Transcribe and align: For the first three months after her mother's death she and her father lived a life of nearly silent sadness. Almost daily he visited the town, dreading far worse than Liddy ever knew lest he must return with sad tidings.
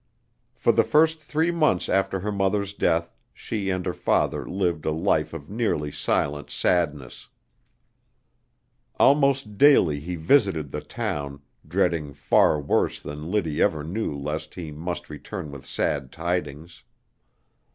For 0.55 0.71
the 0.71 0.83
first 0.83 1.21
three 1.21 1.51
months 1.51 1.87
after 1.87 2.21
her 2.21 2.31
mother's 2.31 2.73
death 2.73 3.13
she 3.35 3.69
and 3.69 3.85
her 3.85 3.93
father 3.93 4.49
lived 4.49 4.83
a 4.87 4.91
life 4.91 5.31
of 5.31 5.47
nearly 5.47 5.91
silent 5.91 6.49
sadness. 6.49 7.29
Almost 8.99 9.59
daily 9.59 9.99
he 9.99 10.15
visited 10.15 10.71
the 10.71 10.81
town, 10.81 11.43
dreading 11.67 12.13
far 12.13 12.59
worse 12.59 12.99
than 12.99 13.29
Liddy 13.29 13.61
ever 13.61 13.83
knew 13.83 14.17
lest 14.17 14.55
he 14.55 14.71
must 14.71 15.07
return 15.11 15.51
with 15.51 15.67
sad 15.67 16.11
tidings. 16.11 16.83